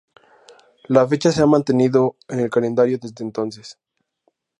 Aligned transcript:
La 0.87 1.07
fecha 1.07 1.31
se 1.31 1.43
ha 1.43 1.45
mantenido 1.45 2.15
en 2.27 2.39
el 2.39 2.49
calendario 2.49 2.97
desde 2.99 3.23
entonces. 3.23 3.77